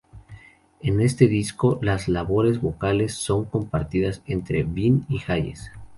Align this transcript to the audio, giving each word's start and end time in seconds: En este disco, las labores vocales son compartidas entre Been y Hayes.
En 0.79 0.99
este 0.99 1.27
disco, 1.27 1.77
las 1.83 2.07
labores 2.07 2.59
vocales 2.59 3.13
son 3.13 3.45
compartidas 3.45 4.23
entre 4.25 4.63
Been 4.63 5.05
y 5.07 5.21
Hayes. 5.27 5.69